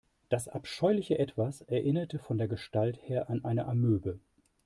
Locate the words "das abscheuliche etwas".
0.29-1.61